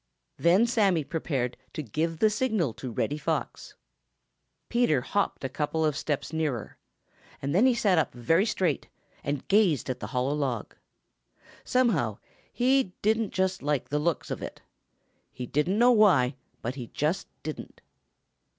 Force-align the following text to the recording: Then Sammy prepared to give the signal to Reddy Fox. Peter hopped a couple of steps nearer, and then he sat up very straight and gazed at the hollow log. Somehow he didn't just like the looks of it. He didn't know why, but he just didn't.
Then 0.39 0.65
Sammy 0.65 1.03
prepared 1.03 1.57
to 1.73 1.83
give 1.83 2.17
the 2.17 2.31
signal 2.31 2.73
to 2.73 2.89
Reddy 2.91 3.19
Fox. 3.19 3.75
Peter 4.67 5.01
hopped 5.01 5.43
a 5.43 5.47
couple 5.47 5.85
of 5.85 5.95
steps 5.95 6.33
nearer, 6.33 6.79
and 7.39 7.53
then 7.53 7.67
he 7.67 7.75
sat 7.75 7.99
up 7.99 8.11
very 8.11 8.47
straight 8.47 8.87
and 9.23 9.47
gazed 9.47 9.91
at 9.91 9.99
the 9.99 10.07
hollow 10.07 10.33
log. 10.33 10.75
Somehow 11.63 12.17
he 12.51 12.95
didn't 13.03 13.29
just 13.31 13.61
like 13.61 13.89
the 13.89 13.99
looks 13.99 14.31
of 14.31 14.41
it. 14.41 14.63
He 15.31 15.45
didn't 15.45 15.77
know 15.77 15.91
why, 15.91 16.35
but 16.63 16.73
he 16.73 16.87
just 16.87 17.27
didn't. 17.43 17.79